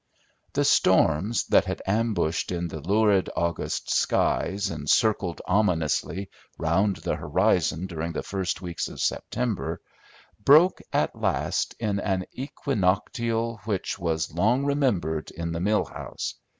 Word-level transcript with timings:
The 0.53 0.65
storms, 0.65 1.45
that 1.49 1.65
had 1.65 1.83
ambushed 1.85 2.51
in 2.51 2.69
the 2.69 2.79
lurid 2.79 3.29
August 3.35 3.91
skies 3.93 4.71
and 4.71 4.89
circled 4.89 5.43
ominously 5.47 6.27
round 6.57 6.95
the 6.95 7.15
horizon 7.17 7.85
during 7.85 8.11
the 8.13 8.23
first 8.23 8.63
weeks 8.63 8.87
of 8.87 8.99
September, 8.99 9.79
broke 10.43 10.81
at 10.91 11.15
last 11.15 11.75
in 11.79 11.99
an 11.99 12.25
equinoctial 12.33 13.57
which 13.65 13.99
was 13.99 14.33
long 14.33 14.65
remembered 14.65 15.29
in 15.29 15.51
the 15.51 15.59
mill 15.61 15.85
house. 15.85 16.33